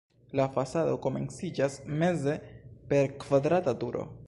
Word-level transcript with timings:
La 0.39 0.45
fasado 0.53 0.95
komenciĝas 1.03 1.77
meze 2.01 2.35
per 2.95 3.15
kvadrata 3.25 3.79
turo. 3.85 4.09